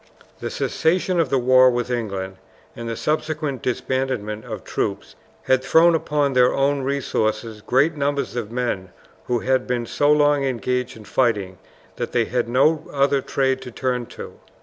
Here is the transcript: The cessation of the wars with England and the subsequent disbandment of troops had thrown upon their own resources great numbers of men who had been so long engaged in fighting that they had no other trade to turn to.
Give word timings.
The 0.39 0.49
cessation 0.49 1.19
of 1.19 1.29
the 1.29 1.37
wars 1.37 1.71
with 1.75 1.91
England 1.91 2.37
and 2.75 2.89
the 2.89 2.95
subsequent 2.95 3.61
disbandment 3.61 4.45
of 4.45 4.63
troops 4.63 5.13
had 5.43 5.63
thrown 5.63 5.93
upon 5.93 6.33
their 6.33 6.51
own 6.55 6.81
resources 6.81 7.61
great 7.61 7.95
numbers 7.95 8.35
of 8.35 8.51
men 8.51 8.89
who 9.25 9.41
had 9.41 9.67
been 9.67 9.85
so 9.85 10.11
long 10.11 10.43
engaged 10.43 10.97
in 10.97 11.05
fighting 11.05 11.59
that 11.97 12.13
they 12.13 12.25
had 12.25 12.49
no 12.49 12.87
other 12.91 13.21
trade 13.21 13.61
to 13.61 13.69
turn 13.69 14.07
to. 14.07 14.39